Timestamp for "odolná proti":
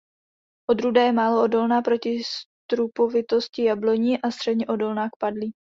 1.43-2.21